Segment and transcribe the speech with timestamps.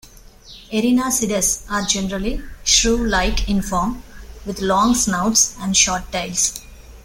[0.71, 4.01] Erinaceids are generally shrew-like in form,
[4.47, 6.59] with long snouts and short tails.